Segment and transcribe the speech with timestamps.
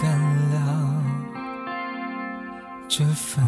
[0.00, 0.18] 干
[0.50, 1.02] 了
[2.88, 3.44] 这份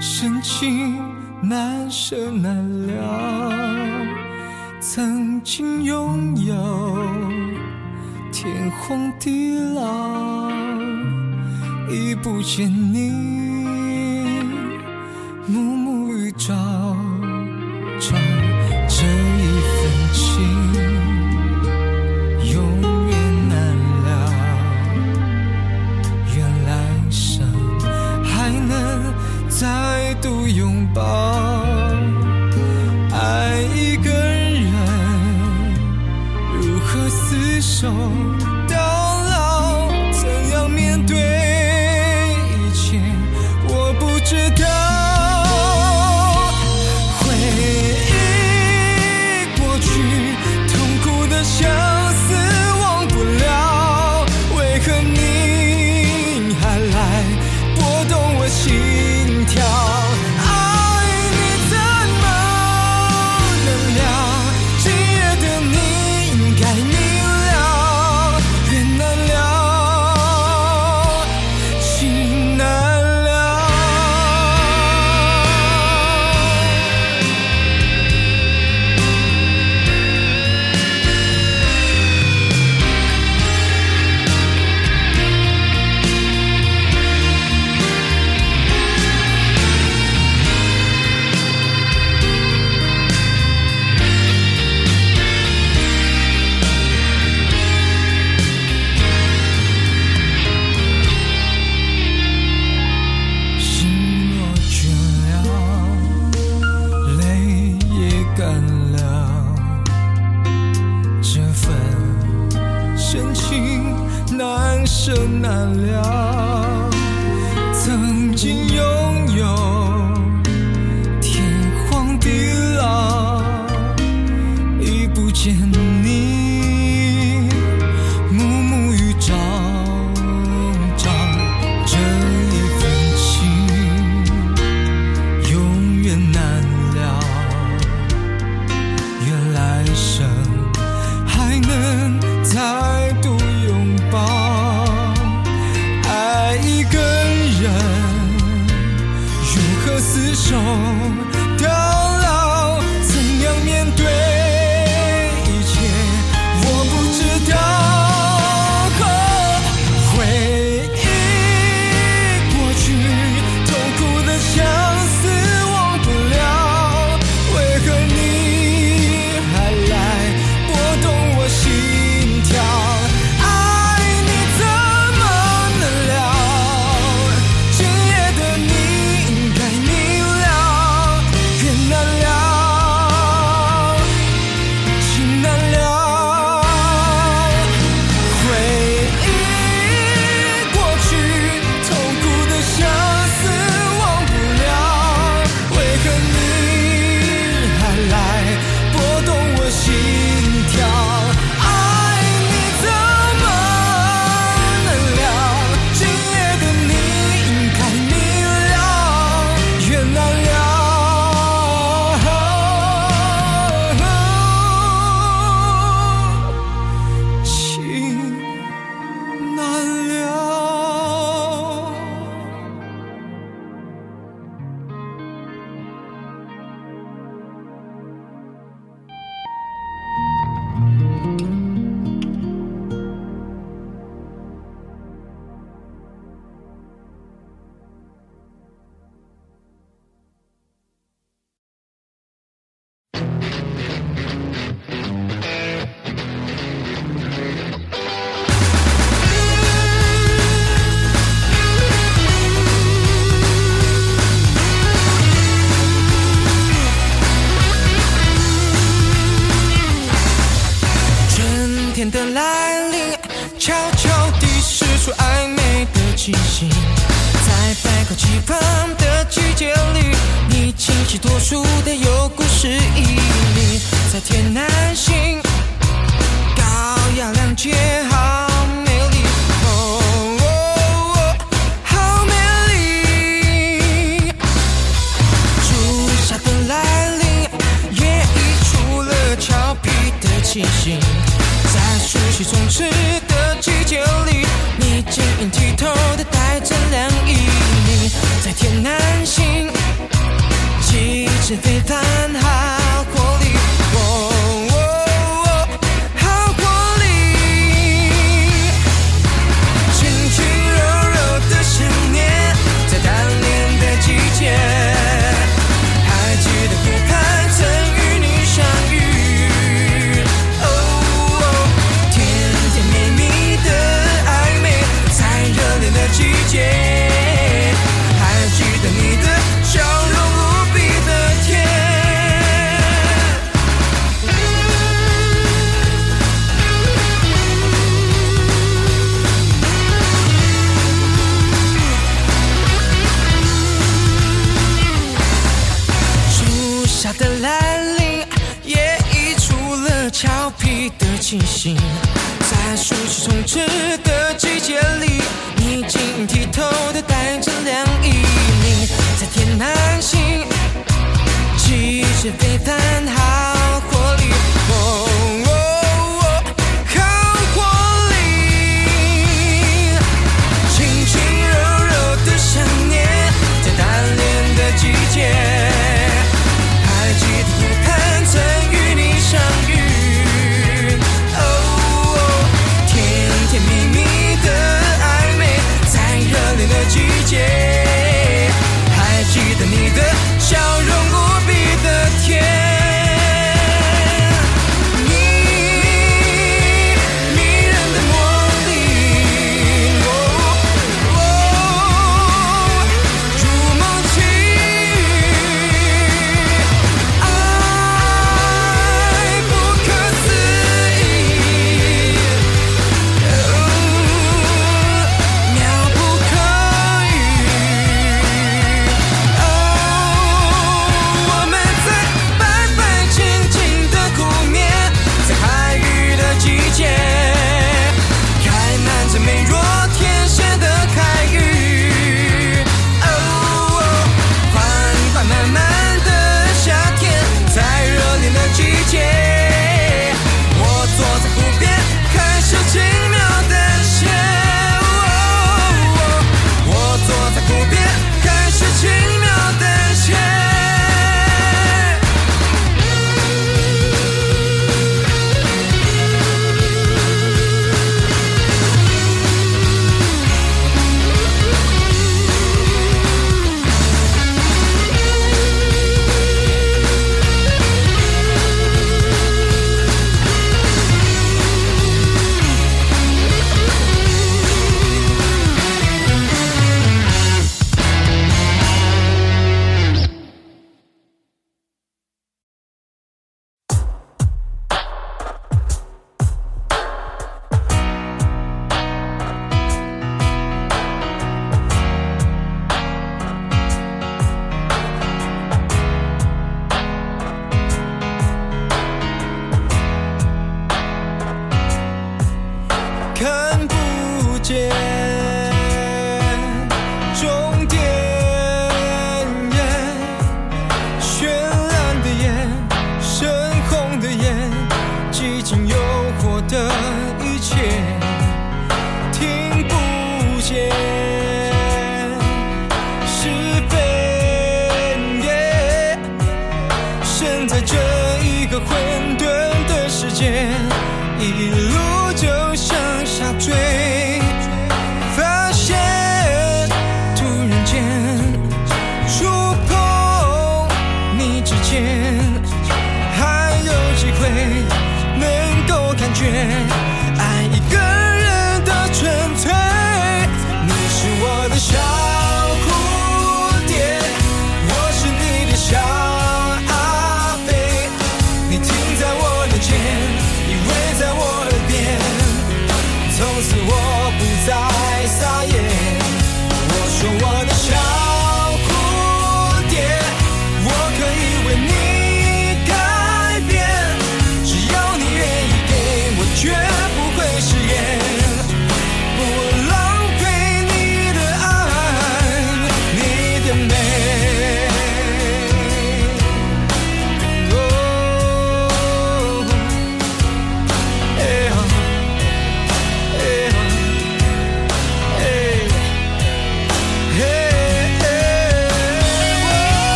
[0.00, 0.98] 深情
[1.42, 2.56] 难舍难
[2.86, 3.52] 了
[4.80, 6.54] 曾经拥有
[8.32, 10.50] 天荒地老
[11.88, 13.41] 已不见你。
[37.82, 38.31] 手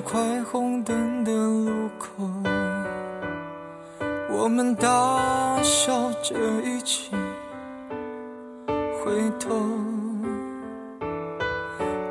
[0.00, 2.08] 快红灯的路口，
[4.30, 7.10] 我们大笑着一起
[9.02, 9.54] 回头，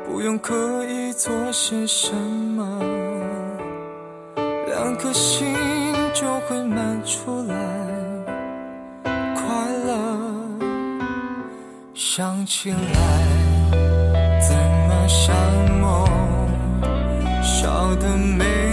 [0.06, 2.80] 不用刻意做些什么，
[4.66, 5.54] 两颗心
[6.12, 7.54] 就会满出来
[9.34, 9.44] 快
[9.86, 9.94] 乐，
[11.94, 12.76] 想起来
[14.40, 14.54] 怎
[14.88, 15.34] 么像
[15.80, 16.17] 梦。
[17.88, 18.67] 我的美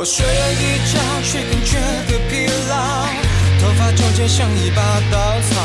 [0.00, 1.76] 我睡了一觉，却更觉
[2.08, 3.04] 得疲劳。
[3.60, 4.80] 头发中间像一把
[5.12, 5.60] 稻草，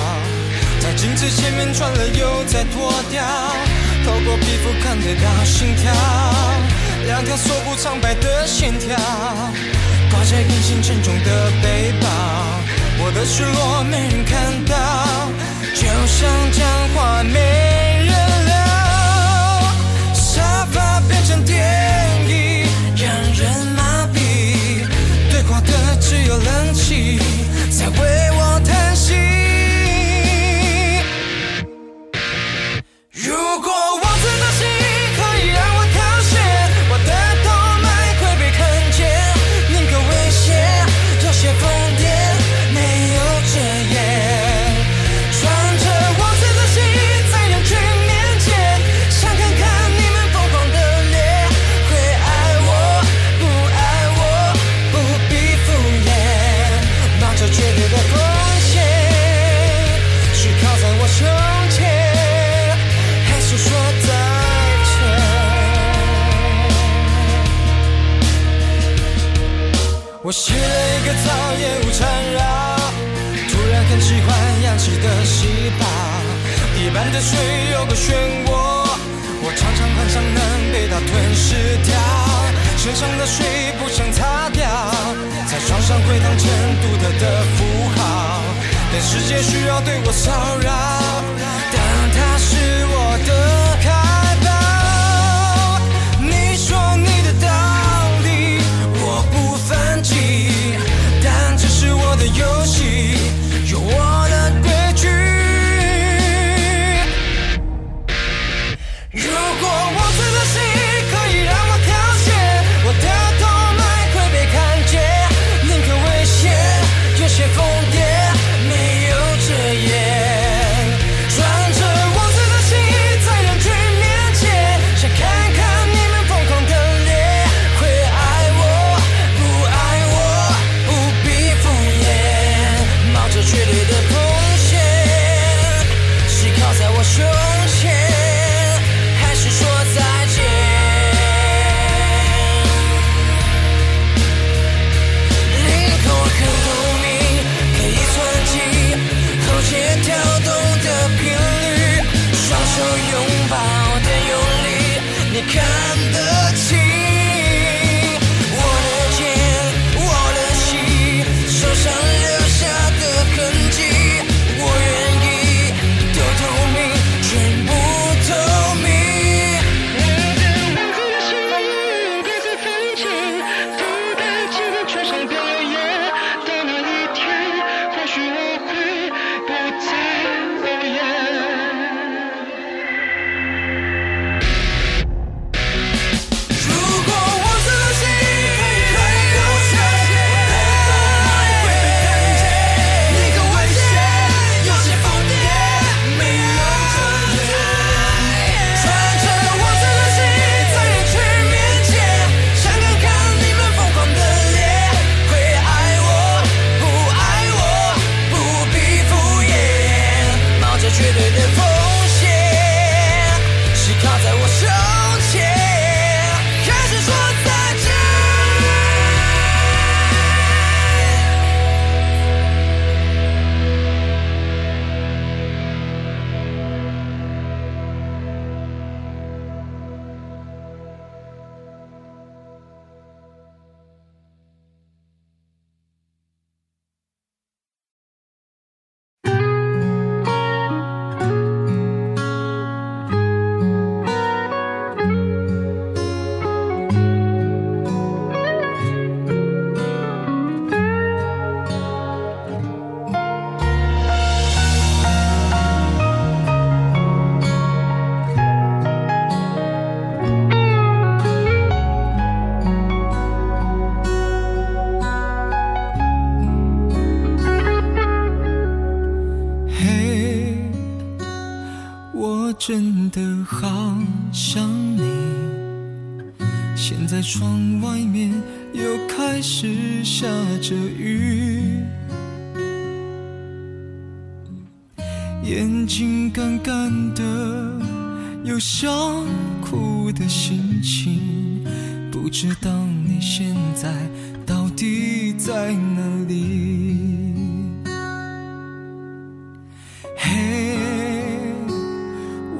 [0.82, 3.24] 在镜子前面转了又再脱掉，
[4.04, 5.89] 透过皮肤看得到心跳，
[7.06, 8.98] 两条锁骨苍白的线条，
[10.12, 12.08] 挂在隐形沉重的背包。
[13.06, 14.76] 我的失落没人看到，
[15.74, 17.85] 就像将画面。
[89.45, 90.94] 不需要对我骚扰。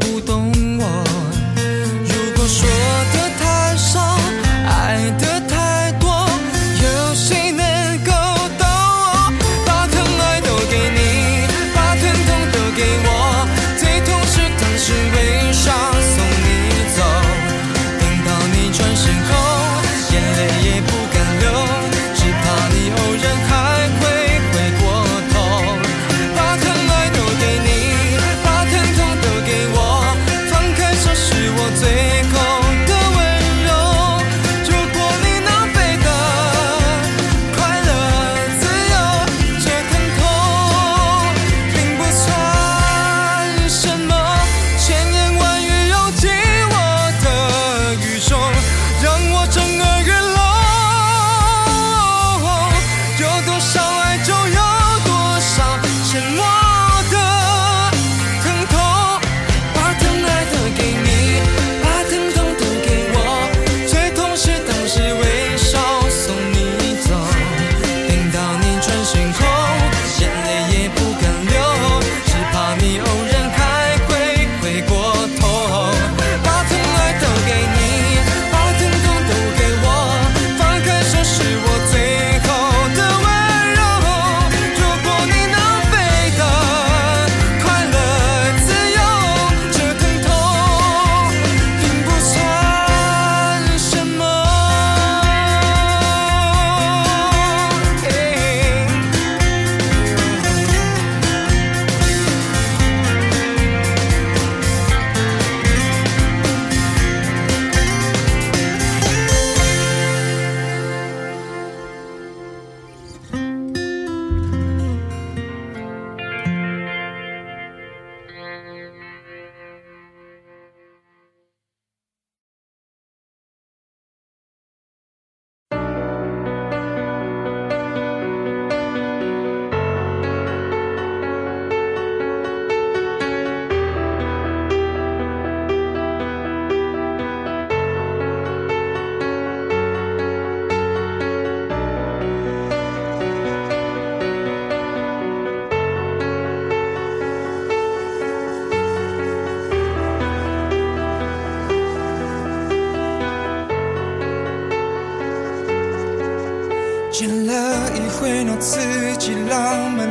[0.00, 0.57] 不懂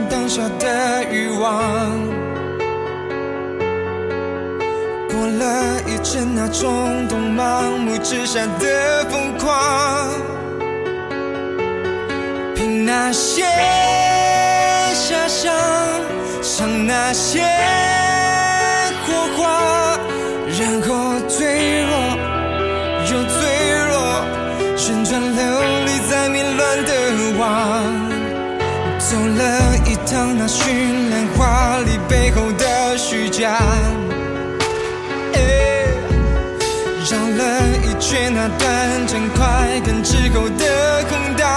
[0.10, 1.48] 当下的欲望。
[5.10, 10.12] 过了一阵那冲动盲目之下的疯狂，
[12.56, 13.44] 凭那些
[14.94, 15.54] 遐想，
[16.42, 17.42] 想那些
[19.06, 19.98] 火花，
[20.60, 21.92] 然后坠落
[23.10, 23.38] 又坠
[23.90, 23.96] 落，
[24.76, 25.40] 旋转流
[25.86, 26.92] 离在迷乱的
[27.40, 28.07] 网。
[29.10, 30.68] 走了一趟那绚
[31.10, 33.58] 烂华丽背后的虚假，
[37.10, 37.42] 绕了
[37.86, 41.48] 一圈那短暂快感之后的空荡，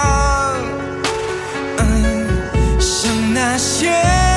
[2.79, 4.30] 想那些。